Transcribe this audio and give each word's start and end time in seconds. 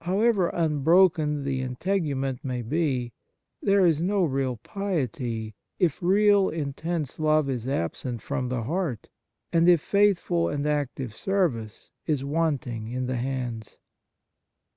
However 0.00 0.48
unbroken 0.48 1.44
the 1.44 1.60
integument 1.62 2.44
may 2.44 2.62
be, 2.62 3.12
there 3.62 3.86
is 3.86 4.02
no 4.02 4.24
real 4.24 4.56
piety 4.56 5.54
if 5.78 6.02
real, 6.02 6.48
intense 6.48 7.20
love 7.20 7.48
is 7.48 7.68
absent 7.68 8.22
from 8.22 8.48
the 8.48 8.64
heart, 8.64 9.08
and 9.52 9.68
if 9.68 9.80
faithful 9.80 10.48
and 10.48 10.66
active 10.66 11.14
service 11.14 11.92
is 12.06 12.24
wanting 12.24 12.88
in 12.88 13.06
the 13.06 13.14
hands. 13.18 13.78